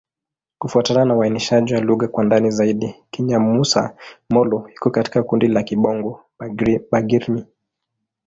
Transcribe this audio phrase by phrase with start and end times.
[0.59, 7.45] Kufuatana na uainishaji wa lugha kwa ndani zaidi, Kinyamusa-Molo iko katika kundi la Kibongo-Bagirmi.